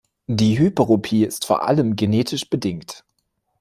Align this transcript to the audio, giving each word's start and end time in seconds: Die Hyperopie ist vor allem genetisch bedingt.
Die 0.25 0.57
Hyperopie 0.57 1.25
ist 1.25 1.45
vor 1.45 1.61
allem 1.67 1.95
genetisch 1.95 2.49
bedingt. 2.49 3.05